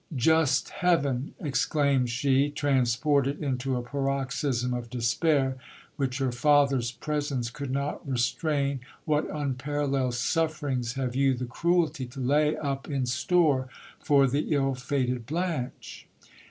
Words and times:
Just 0.15 0.69
heaven! 0.71 1.35
exclaimed 1.39 2.09
she, 2.09 2.49
transported 2.49 3.39
into 3.39 3.75
a 3.75 3.83
paroxysm 3.83 4.73
of 4.73 4.89
despair, 4.89 5.57
which 5.95 6.17
her 6.17 6.31
fathers 6.31 6.91
presence 6.91 7.51
could 7.51 7.69
not 7.69 8.09
restrain, 8.09 8.79
what 9.05 9.29
unparalleled 9.29 10.15
sufferings 10.15 10.93
have 10.93 11.15
you 11.15 11.35
the 11.35 11.45
cruelty 11.45 12.07
to 12.07 12.19
lay 12.19 12.57
up 12.57 12.89
in 12.89 13.05
store 13.05 13.69
for 13.99 14.25
the 14.25 14.51
ill 14.55 14.73
fated 14.73 15.27
Blanche 15.27 16.07